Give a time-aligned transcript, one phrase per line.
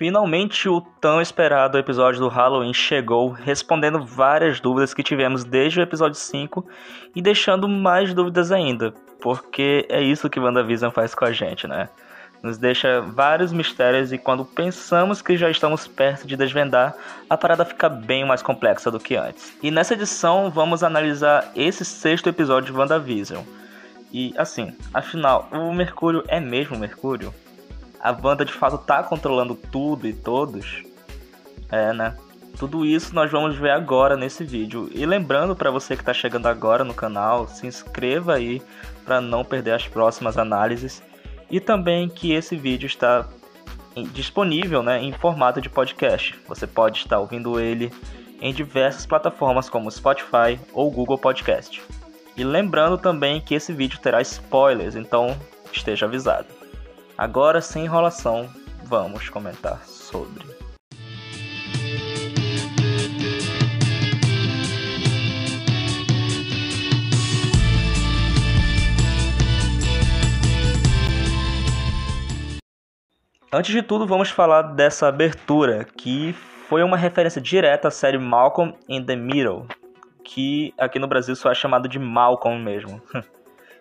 [0.00, 5.82] Finalmente o tão esperado episódio do Halloween chegou, respondendo várias dúvidas que tivemos desde o
[5.82, 6.66] episódio 5
[7.14, 11.90] e deixando mais dúvidas ainda, porque é isso que WandaVision faz com a gente, né?
[12.42, 16.94] Nos deixa vários mistérios e quando pensamos que já estamos perto de desvendar,
[17.28, 19.54] a parada fica bem mais complexa do que antes.
[19.62, 23.42] E nessa edição vamos analisar esse sexto episódio de WandaVision.
[24.10, 27.34] E assim, afinal, o Mercúrio é mesmo Mercúrio?
[28.02, 30.82] A Wanda de fato tá controlando tudo e todos,
[31.70, 32.16] é, né?
[32.58, 34.90] Tudo isso nós vamos ver agora nesse vídeo.
[34.92, 38.60] E lembrando para você que está chegando agora no canal, se inscreva aí
[39.04, 41.02] para não perder as próximas análises.
[41.50, 43.26] E também que esse vídeo está
[44.12, 46.38] disponível né, em formato de podcast.
[46.46, 47.92] Você pode estar ouvindo ele
[48.40, 51.82] em diversas plataformas como Spotify ou Google Podcast.
[52.36, 55.36] E lembrando também que esse vídeo terá spoilers, então
[55.72, 56.59] esteja avisado.
[57.20, 58.48] Agora, sem enrolação,
[58.82, 60.42] vamos comentar sobre.
[73.52, 76.32] Antes de tudo, vamos falar dessa abertura, que
[76.70, 79.66] foi uma referência direta à série Malcolm in the Middle,
[80.24, 83.02] que aqui no Brasil só é chamado de Malcolm mesmo.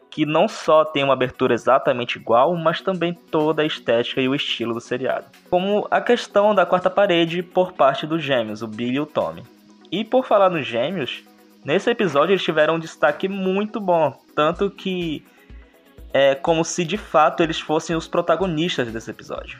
[0.10, 4.36] que não só tem uma abertura exatamente igual, mas também toda a estética e o
[4.36, 5.26] estilo do seriado.
[5.50, 9.44] Como a questão da quarta parede por parte dos gêmeos, o Billy e o Tommy.
[9.92, 11.24] E por falar nos gêmeos,
[11.64, 15.24] nesse episódio eles tiveram um destaque muito bom, tanto que
[16.12, 19.60] é como se de fato eles fossem os protagonistas desse episódio.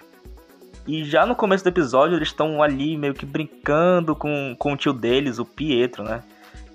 [0.88, 4.78] E já no começo do episódio eles estão ali meio que brincando com, com o
[4.78, 6.24] tio deles, o Pietro, né?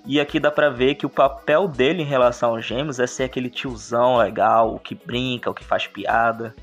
[0.05, 3.23] E aqui dá pra ver que o papel dele em relação aos gêmeos é ser
[3.23, 6.55] aquele tiozão legal, o que brinca, o que faz piada.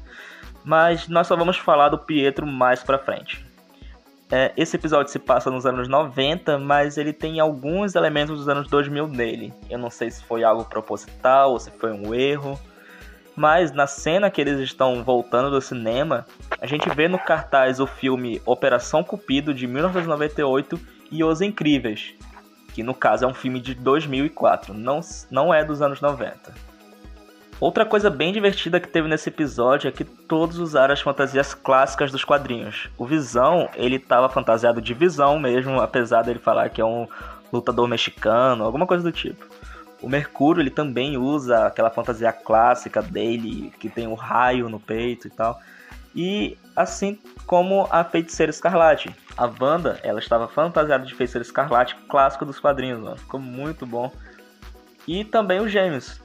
[0.64, 3.44] Mas nós só vamos falar do Pietro mais pra frente.
[4.30, 8.68] É, esse episódio se passa nos anos 90, mas ele tem alguns elementos dos anos
[8.68, 9.52] 2000 nele.
[9.68, 12.58] Eu não sei se foi algo proposital ou se foi um erro.
[13.34, 16.26] Mas na cena que eles estão voltando do cinema,
[16.60, 20.80] a gente vê no cartaz o filme Operação Cupido de 1998
[21.10, 22.14] e Os Incríveis,
[22.72, 25.00] que no caso é um filme de 2004, não,
[25.30, 26.72] não é dos anos 90.
[27.62, 32.10] Outra coisa bem divertida que teve nesse episódio é que todos usaram as fantasias clássicas
[32.10, 32.90] dos quadrinhos.
[32.98, 37.06] O Visão, ele estava fantasiado de Visão mesmo, apesar dele falar que é um
[37.52, 39.46] lutador mexicano, alguma coisa do tipo.
[40.02, 45.28] O Mercúrio, ele também usa aquela fantasia clássica dele, que tem o raio no peito
[45.28, 45.60] e tal.
[46.16, 47.16] E assim
[47.46, 49.14] como a Feiticeira Escarlate.
[49.36, 53.16] A Wanda, ela estava fantasiada de Feiticeira Escarlate, clássico dos quadrinhos, mano.
[53.16, 54.12] Ficou muito bom.
[55.06, 56.20] E também os gêmeos,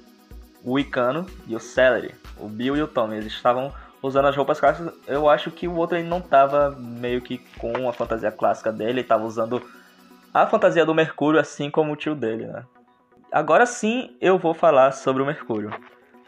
[0.64, 4.60] o Icano e o Celery, o Bill e o Tommy, eles estavam usando as roupas
[4.60, 4.94] clássicas.
[5.08, 8.92] Eu acho que o outro ele não estava meio que com a fantasia clássica dele,
[8.92, 9.62] ele estava usando
[10.34, 12.64] a fantasia do Mercúrio, assim como o tio dele, né?
[13.32, 15.72] Agora sim eu vou falar sobre o Mercúrio.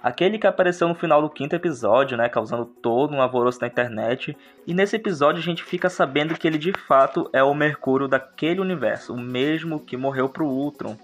[0.02, 4.36] Aquele que apareceu no final do quinto episódio, né, causando todo um alvoroço na internet,
[4.66, 8.62] e nesse episódio a gente fica sabendo que ele de fato é o Mercúrio daquele
[8.62, 10.98] universo, o mesmo que morreu pro Ultron,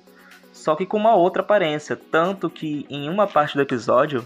[0.54, 4.26] só que com uma outra aparência, tanto que em uma parte do episódio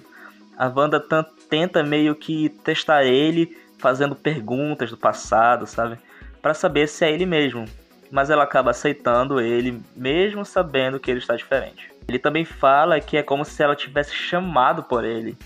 [0.56, 1.03] a Wanda
[1.50, 5.97] tenta meio que testar ele, fazendo perguntas do passado, sabe,
[6.41, 7.66] para saber se é ele mesmo,
[8.12, 11.91] mas ela acaba aceitando ele mesmo sabendo que ele está diferente.
[12.09, 15.37] Ele também fala que é como se ela tivesse chamado por ele.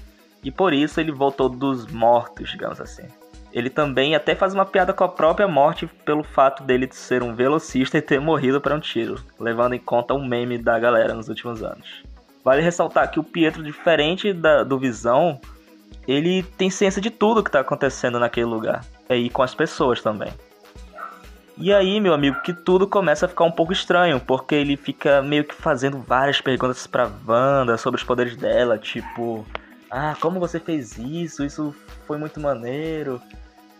[0.42, 3.04] E por isso ele voltou dos mortos, digamos assim.
[3.52, 7.36] Ele também até faz uma piada com a própria morte pelo fato dele ser um
[7.36, 11.28] velocista e ter morrido para um tiro, levando em conta um meme da galera nos
[11.28, 12.02] últimos anos.
[12.46, 15.40] Vale ressaltar que o Pietro, diferente da, do Visão,
[16.08, 18.86] ele tem ciência de tudo que está acontecendo naquele lugar.
[19.10, 20.32] E com as pessoas também.
[21.56, 25.22] E aí, meu amigo, que tudo começa a ficar um pouco estranho, porque ele fica
[25.22, 29.46] meio que fazendo várias perguntas pra Wanda sobre os poderes dela, tipo,
[29.90, 31.46] ah, como você fez isso?
[31.46, 31.76] Isso
[32.08, 33.22] foi muito maneiro.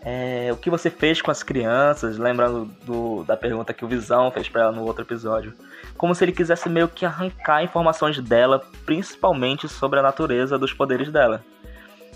[0.00, 2.16] É, o que você fez com as crianças?
[2.18, 5.52] Lembrando do, da pergunta que o Visão fez para ela no outro episódio.
[5.96, 11.10] Como se ele quisesse meio que arrancar informações dela, principalmente sobre a natureza dos poderes
[11.10, 11.42] dela.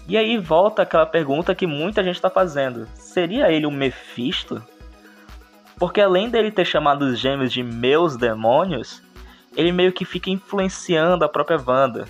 [0.06, 4.62] E aí volta aquela pergunta que muita gente está fazendo: seria ele um Mephisto?
[5.78, 9.02] Porque além dele ter chamado os gêmeos de meus demônios,
[9.56, 12.08] ele meio que fica influenciando a própria Wanda.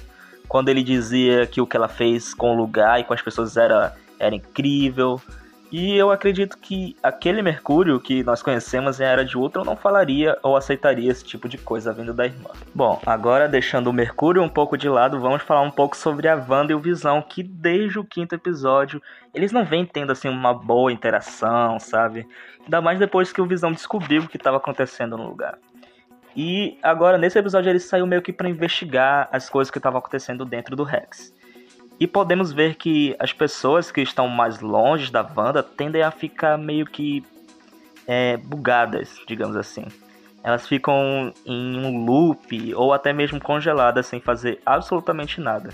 [0.49, 3.57] Quando ele dizia que o que ela fez com o lugar e com as pessoas
[3.57, 5.21] era, era incrível,
[5.71, 10.39] E eu acredito que aquele Mercúrio que nós conhecemos em Era de Ultron não falaria
[10.43, 12.49] ou aceitaria esse tipo de coisa vindo da irmã.
[12.75, 16.37] Bom, agora deixando o Mercúrio um pouco de lado, vamos falar um pouco sobre a
[16.37, 19.03] Wanda e o Visão, que desde o quinto episódio
[19.35, 22.27] eles não vêm tendo assim uma boa interação, sabe?
[22.65, 25.59] Ainda mais depois que o Visão descobriu o que estava acontecendo no lugar.
[26.35, 30.47] E agora nesse episódio ele saiu meio que para investigar as coisas que estavam acontecendo
[30.47, 31.37] dentro do Rex.
[32.01, 36.57] E podemos ver que as pessoas que estão mais longe da Wanda tendem a ficar
[36.57, 37.25] meio que
[38.07, 39.85] é, bugadas, digamos assim.
[40.45, 45.71] Elas ficam em um loop ou até mesmo congeladas sem fazer absolutamente nada.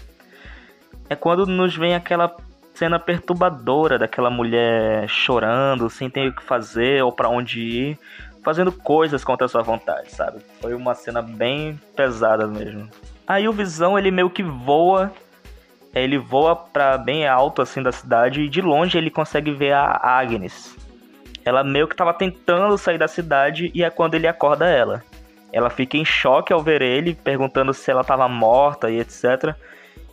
[1.08, 2.34] É quando nos vem aquela
[2.74, 7.98] cena perturbadora daquela mulher chorando, sem ter o que fazer ou para onde ir,
[8.42, 10.40] fazendo coisas contra a sua vontade, sabe?
[10.60, 12.88] Foi uma cena bem pesada mesmo.
[13.26, 15.12] Aí o Visão ele meio que voa
[16.02, 20.00] ele voa para bem alto assim da cidade e de longe ele consegue ver a
[20.02, 20.76] Agnes.
[21.44, 25.02] Ela meio que estava tentando sair da cidade e é quando ele acorda ela.
[25.52, 29.54] Ela fica em choque ao ver ele, perguntando se ela estava morta e etc.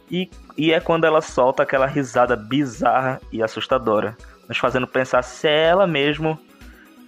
[0.09, 4.15] E, e é quando ela solta aquela risada bizarra e assustadora,
[4.47, 6.37] nos fazendo pensar se é ela mesmo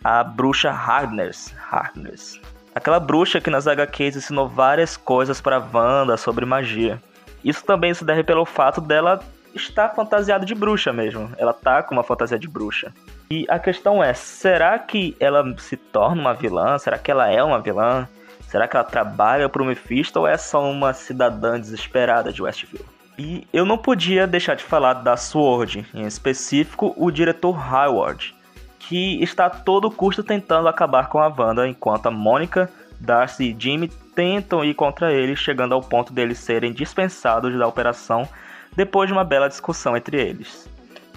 [0.03, 1.53] a bruxa Harkness.
[1.69, 2.39] Harkness.
[2.73, 6.99] Aquela bruxa que nas HQs ensinou várias coisas para Wanda sobre magia.
[7.43, 9.19] Isso também se deve pelo fato dela
[9.53, 11.31] estar fantasiada de bruxa mesmo.
[11.37, 12.93] Ela tá com uma fantasia de bruxa.
[13.29, 16.77] E a questão é, será que ela se torna uma vilã?
[16.77, 18.07] Será que ela é uma vilã?
[18.47, 22.85] Será que ela trabalha pro Mephisto ou é só uma cidadã desesperada de Westview?
[23.17, 28.35] E eu não podia deixar de falar da Sword, em específico o diretor Howard,
[28.79, 32.69] que está a todo custo tentando acabar com a Wanda, enquanto a Mônica,
[33.03, 38.27] Darcy e Jimmy tentam ir contra ele, chegando ao ponto deles serem dispensados da operação
[38.75, 40.69] depois de uma bela discussão entre eles.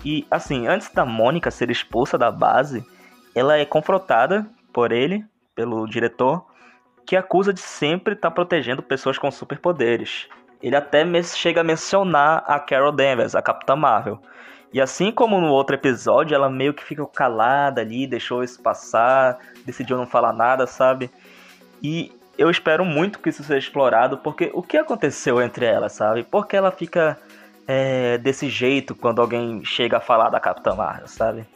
[0.04, 2.84] E assim, antes da Mônica ser expulsa da base,
[3.34, 5.24] ela é confrontada por ele,
[5.54, 6.44] pelo diretor,
[7.06, 10.28] que acusa de sempre estar tá protegendo pessoas com superpoderes.
[10.62, 14.20] Ele até chega a mencionar a Carol Danvers, a Capitã Marvel.
[14.72, 19.38] E assim como no outro episódio, ela meio que fica calada ali, deixou isso passar,
[19.64, 21.10] decidiu não falar nada, sabe?
[21.82, 26.22] E eu espero muito que isso seja explorado, porque o que aconteceu entre elas, sabe?
[26.22, 27.18] Por que ela fica
[27.66, 31.46] é, desse jeito quando alguém chega a falar da Capitã Marvel, sabe?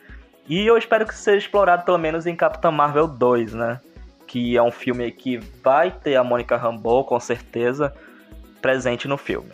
[0.48, 3.80] E eu espero que seja explorado pelo menos em Capitã Marvel 2, né?
[4.26, 7.94] Que é um filme que vai ter a Mônica Rambeau, com certeza,
[8.60, 9.52] presente no filme.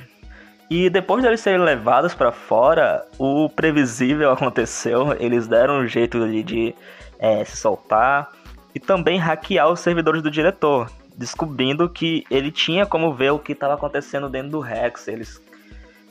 [0.70, 5.14] E depois deles serem levados para fora, o previsível aconteceu.
[5.20, 6.74] Eles deram um jeito de, de
[7.18, 8.32] é, se soltar
[8.76, 13.52] e também hackear os servidores do diretor, descobrindo que ele tinha como ver o que
[13.52, 15.08] estava acontecendo dentro do Rex.
[15.08, 15.40] Eles,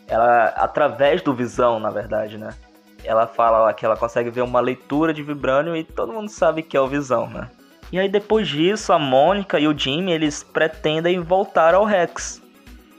[0.07, 2.55] ela, através do Visão, na verdade, né?
[3.03, 6.75] Ela fala que ela consegue ver uma leitura de Vibranium e todo mundo sabe que
[6.75, 7.51] é o Visão, né?
[7.91, 12.41] E aí depois disso, a Mônica e o Jimmy, eles pretendem voltar ao Rex,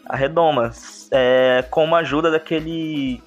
[0.08, 0.70] a Redoma,
[1.10, 3.20] é, com a ajuda daquele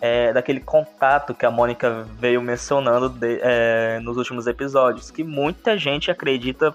[0.00, 5.76] é, daquele contato que a Mônica veio mencionando de, é, nos últimos episódios, que muita
[5.76, 6.74] gente acredita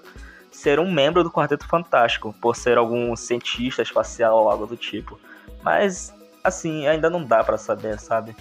[0.51, 5.19] ser um membro do Quarteto Fantástico, por ser algum cientista espacial ou algo do tipo.
[5.63, 6.13] Mas,
[6.43, 8.35] assim, ainda não dá para saber, sabe?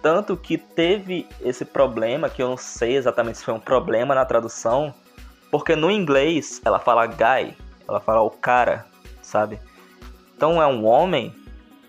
[0.00, 4.24] Tanto que teve esse problema, que eu não sei exatamente se foi um problema na
[4.24, 4.94] tradução,
[5.50, 7.56] porque no inglês ela fala guy,
[7.86, 8.86] ela fala o cara,
[9.20, 9.58] sabe?
[10.36, 11.34] Então é um homem,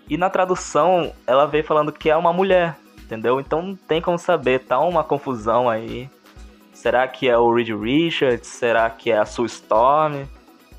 [0.08, 3.40] e na tradução ela veio falando que é uma mulher, entendeu?
[3.40, 6.08] Então não tem como saber, tá uma confusão aí.
[6.72, 8.48] Será que é o Reed Richards?
[8.48, 10.24] Será que é a Sue Storm?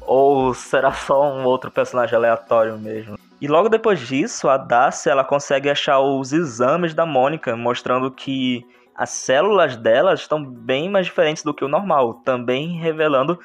[0.02, 3.18] Ou será só um outro personagem aleatório mesmo?
[3.40, 8.66] E logo depois disso, a Darcy ela consegue achar os exames da Mônica, mostrando que
[8.96, 13.40] as células dela estão bem mais diferentes do que o normal, também revelando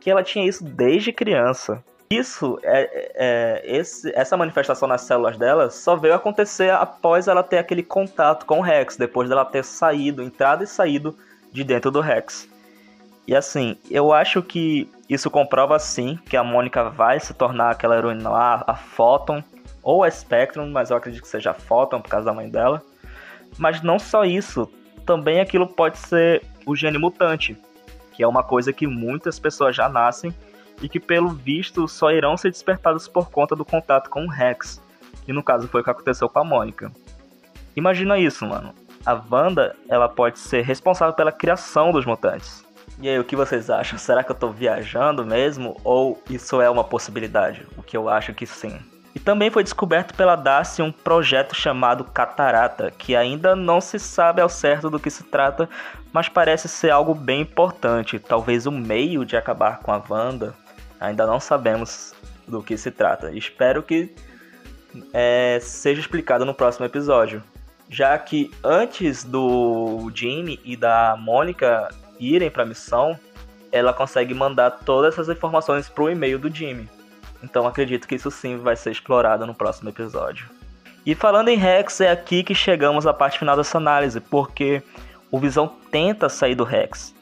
[0.00, 1.84] que ela tinha isso desde criança.
[2.10, 7.58] Isso, é, é, esse, essa manifestação nas células dela só veio acontecer após ela ter
[7.58, 11.16] aquele contato com o Rex, depois dela ter saído, entrado e saído
[11.50, 12.48] de dentro do Rex.
[13.26, 17.96] E assim, eu acho que isso comprova sim que a Mônica vai se tornar aquela
[17.96, 19.42] heroína lá, a Photon,
[19.82, 22.82] ou a Spectrum, mas eu acredito que seja a Photon por causa da mãe dela.
[23.58, 24.70] Mas não só isso,
[25.06, 27.56] também aquilo pode ser o gene mutante,
[28.12, 30.34] que é uma coisa que muitas pessoas já nascem
[30.82, 34.82] e que pelo visto só irão ser despertadas por conta do contato com o Rex,
[35.24, 36.92] que no caso foi o que aconteceu com a Mônica.
[37.76, 42.64] Imagina isso, mano a Wanda ela pode ser responsável pela criação dos mutantes.
[43.00, 43.98] E aí, o que vocês acham?
[43.98, 45.76] Será que eu tô viajando mesmo?
[45.82, 47.66] Ou isso é uma possibilidade?
[47.76, 48.78] O que eu acho que sim.
[49.14, 54.40] E também foi descoberto pela Darcy um projeto chamado Catarata, que ainda não se sabe
[54.40, 55.68] ao certo do que se trata,
[56.12, 60.54] mas parece ser algo bem importante, talvez o meio de acabar com a Wanda.
[61.00, 62.14] Ainda não sabemos
[62.46, 63.32] do que se trata.
[63.32, 64.14] Espero que
[65.12, 67.42] é, seja explicado no próximo episódio.
[67.88, 73.18] Já que antes do Jimmy e da Mônica irem para a missão,
[73.70, 76.88] ela consegue mandar todas essas informações pro e-mail do Jimmy.
[77.42, 80.48] Então acredito que isso sim vai ser explorado no próximo episódio.
[81.04, 84.82] E falando em Rex, é aqui que chegamos à parte final dessa análise, porque
[85.30, 87.14] o Visão tenta sair do Rex.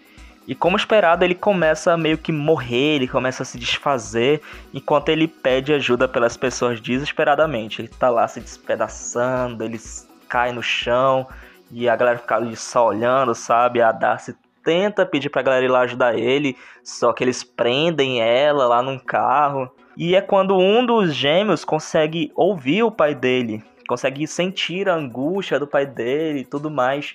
[0.47, 4.41] E como esperado, ele começa a meio que morrer, ele começa a se desfazer,
[4.75, 7.81] enquanto ele pede ajuda pelas pessoas desesperadamente.
[7.81, 9.81] Ele tá lá se despedaçando, ele
[10.29, 11.27] cai no chão,
[11.71, 13.81] e a galera fica ali só olhando, sabe?
[13.81, 14.35] A Darcy
[14.65, 18.99] tenta pedir pra galera ir lá ajudar ele, só que eles prendem ela lá num
[18.99, 19.71] carro.
[19.97, 25.59] E é quando um dos gêmeos consegue ouvir o pai dele, consegue sentir a angústia
[25.59, 27.15] do pai dele e tudo mais.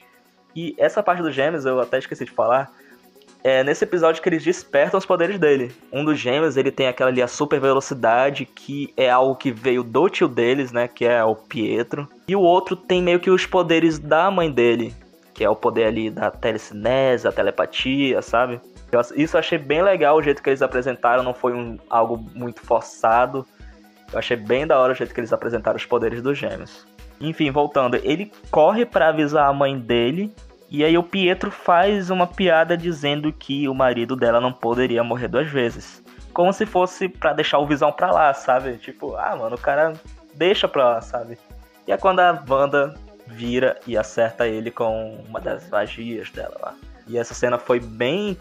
[0.55, 2.71] E essa parte dos gêmeos eu até esqueci de falar
[3.43, 5.71] é nesse episódio que eles despertam os poderes dele.
[5.91, 9.83] Um dos gêmeos, ele tem aquela ali, a super velocidade, que é algo que veio
[9.83, 12.07] do tio deles, né, que é o Pietro.
[12.27, 14.93] E o outro tem meio que os poderes da mãe dele,
[15.33, 18.59] que é o poder ali da telecinese, a telepatia, sabe?
[19.15, 22.61] Isso eu achei bem legal o jeito que eles apresentaram, não foi um, algo muito
[22.61, 23.45] forçado.
[24.11, 26.85] Eu achei bem da hora o jeito que eles apresentaram os poderes dos gêmeos.
[27.19, 30.33] Enfim, voltando, ele corre para avisar a mãe dele
[30.69, 35.27] e aí o Pietro faz uma piada dizendo que o marido dela não poderia morrer
[35.27, 36.03] duas vezes.
[36.33, 38.77] Como se fosse para deixar o Visão pra lá, sabe?
[38.77, 39.93] Tipo, ah, mano, o cara
[40.35, 41.37] deixa pra lá, sabe?
[41.87, 42.93] E é quando a Wanda
[43.25, 46.75] vira e acerta ele com uma das magias dela lá.
[47.07, 48.37] E essa cena foi bem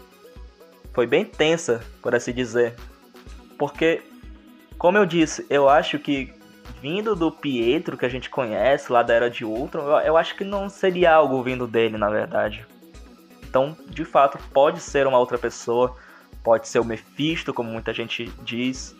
[0.93, 2.75] foi bem tensa, por assim dizer.
[3.57, 4.03] Porque
[4.77, 6.33] como eu disse, eu acho que
[6.81, 10.35] vindo do Pietro que a gente conhece lá da Era de Ultron, eu, eu acho
[10.35, 12.65] que não seria algo vindo dele, na verdade.
[13.49, 15.95] Então, de fato, pode ser uma outra pessoa,
[16.43, 18.95] pode ser o Mephisto, como muita gente diz,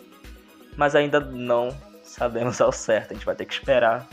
[0.76, 1.68] mas ainda não
[2.02, 3.10] sabemos ao certo.
[3.10, 4.06] A gente vai ter que esperar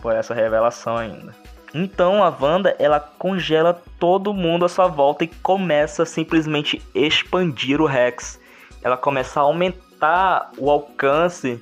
[0.00, 1.34] por essa revelação ainda.
[1.74, 7.86] Então a Wanda ela congela todo mundo à sua volta e começa simplesmente expandir o
[7.86, 8.40] Rex.
[8.82, 11.60] Ela começa a aumentar o alcance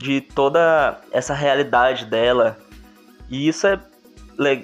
[0.00, 2.56] de toda essa realidade dela.
[3.28, 3.78] E isso é,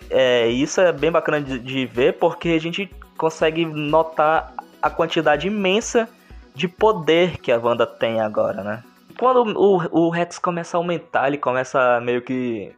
[0.08, 5.46] é isso é bem bacana de, de ver porque a gente consegue notar a quantidade
[5.46, 6.08] imensa
[6.54, 8.82] de poder que a Wanda tem agora, né?
[9.18, 12.74] Quando o, o Rex começa a aumentar, ele começa a meio que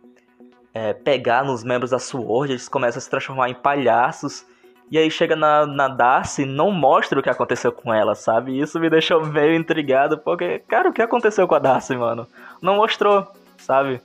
[0.74, 4.44] é, pegar nos membros da SWORD, eles começam a se transformar em palhaços.
[4.90, 8.52] E aí chega na, na Darcy não mostra o que aconteceu com ela, sabe?
[8.52, 12.26] E isso me deixou meio intrigado, porque, cara, o que aconteceu com a Darcy, mano?
[12.62, 13.26] Não mostrou,
[13.58, 14.00] sabe?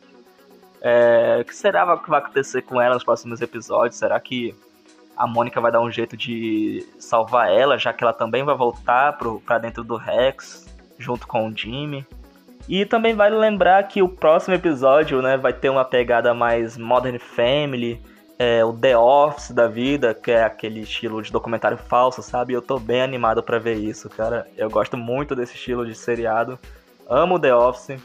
[0.82, 3.98] É, o que será que vai acontecer com ela nos próximos episódios?
[3.98, 4.54] Será que
[5.16, 9.18] a Mônica vai dar um jeito de salvar ela, já que ela também vai voltar
[9.18, 12.06] pro, pra dentro do Rex, junto com o Jimmy?
[12.68, 17.20] E também vale lembrar que o próximo episódio, né, vai ter uma pegada mais Modern
[17.20, 18.02] Family,
[18.38, 22.54] é, o The Office da vida, que é aquele estilo de documentário falso, sabe?
[22.54, 24.48] Eu tô bem animado para ver isso, cara.
[24.58, 26.58] Eu gosto muito desse estilo de seriado.
[27.08, 28.02] Amo The Office.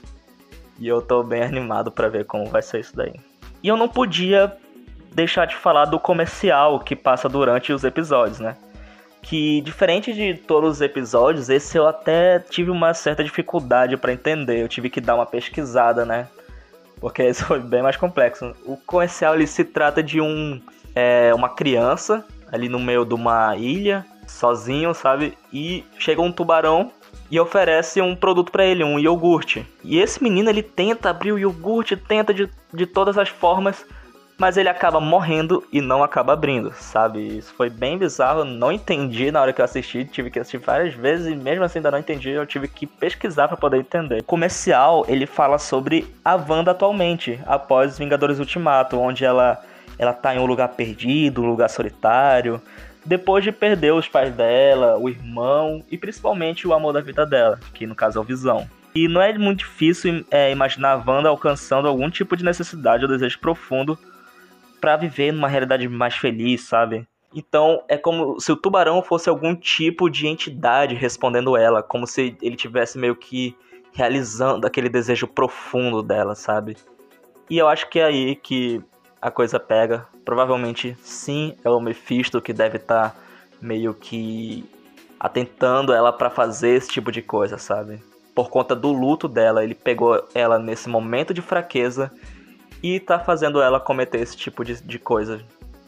[0.78, 3.14] E eu tô bem animado para ver como vai ser isso daí.
[3.62, 4.56] E eu não podia
[5.12, 8.56] deixar de falar do comercial que passa durante os episódios, né?
[9.23, 14.62] Que diferente de todos os episódios, esse eu até tive uma certa dificuldade para entender.
[14.62, 16.28] Eu tive que dar uma pesquisada, né?
[17.00, 18.54] Porque isso foi bem mais complexo.
[18.64, 20.60] O comercial ele se trata de um
[20.94, 25.36] é, uma criança ali no meio de uma ilha, sozinho, sabe?
[25.52, 26.90] E chega um tubarão
[27.30, 29.66] e oferece um produto para ele, um iogurte.
[29.84, 33.84] E esse menino ele tenta abrir o iogurte, tenta de, de todas as formas,
[34.38, 37.38] mas ele acaba morrendo e não acaba abrindo, sabe?
[37.38, 40.95] Isso foi bem bizarro, não entendi na hora que eu assisti, tive que assistir várias
[40.95, 44.21] vezes e mesmo assim ainda não entendi, eu tive que pesquisar para poder entender.
[44.21, 49.61] O comercial, ele fala sobre a Wanda atualmente, após Vingadores Ultimato, onde ela
[49.99, 52.62] ela tá em um lugar perdido, um lugar solitário,
[53.04, 57.59] depois de perder os pais dela, o irmão e principalmente o amor da vida dela,
[57.75, 58.68] que no caso é o Visão.
[58.95, 63.11] E não é muito difícil é, imaginar a Wanda alcançando algum tipo de necessidade ou
[63.11, 63.99] desejo profundo
[64.80, 67.06] para viver numa realidade mais feliz, sabe?
[67.35, 72.37] Então é como se o tubarão fosse algum tipo de entidade respondendo ela, como se
[72.40, 73.56] ele tivesse meio que
[73.92, 76.76] realizando aquele desejo profundo dela, sabe?
[77.50, 78.82] E eu acho que é aí que
[79.20, 80.06] a coisa pega.
[80.25, 83.16] Provavelmente sim, é o Mephisto que deve estar tá
[83.61, 84.64] meio que
[85.18, 88.00] atentando ela para fazer esse tipo de coisa, sabe?
[88.38, 92.08] por conta do luto dela, ele pegou ela nesse momento de fraqueza
[92.82, 95.40] e tá fazendo ela cometer esse tipo de, de coisa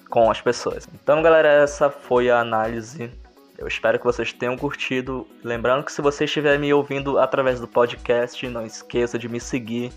[0.09, 0.88] com as pessoas.
[0.92, 3.11] Então, galera, essa foi a análise.
[3.56, 5.26] Eu espero que vocês tenham curtido.
[5.44, 9.92] Lembrando que se você estiver me ouvindo através do podcast, não esqueça de me seguir,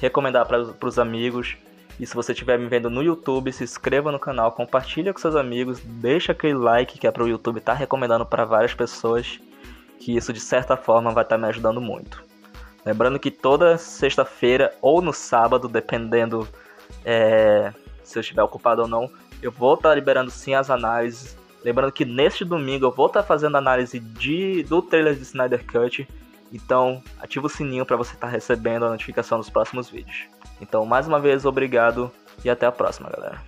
[0.00, 1.56] recomendar para os amigos.
[2.00, 5.34] E se você estiver me vendo no YouTube, se inscreva no canal, compartilha com seus
[5.34, 9.40] amigos, deixa aquele like que é para o YouTube estar tá recomendando para várias pessoas
[9.98, 12.27] que isso de certa forma vai estar tá me ajudando muito.
[12.88, 16.48] Lembrando que toda sexta-feira ou no sábado, dependendo
[17.04, 17.70] é,
[18.02, 19.10] se eu estiver ocupado ou não,
[19.42, 21.36] eu vou estar tá liberando sim as análises.
[21.62, 25.66] Lembrando que neste domingo eu vou estar tá fazendo análise de, do trailer de Snyder
[25.66, 26.08] Cut.
[26.50, 30.24] Então, ativa o sininho para você estar tá recebendo a notificação dos próximos vídeos.
[30.58, 32.10] Então, mais uma vez, obrigado
[32.42, 33.38] e até a próxima, galera.